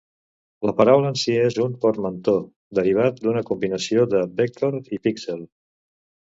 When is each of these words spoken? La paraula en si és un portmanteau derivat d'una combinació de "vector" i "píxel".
La 0.69 0.73
paraula 0.79 1.11
en 1.13 1.19
si 1.23 1.35
és 1.41 1.57
un 1.65 1.75
portmanteau 1.83 2.41
derivat 2.81 3.21
d'una 3.27 3.45
combinació 3.53 4.09
de 4.17 4.25
"vector" 4.43 4.83
i 4.99 5.03
"píxel". 5.09 5.49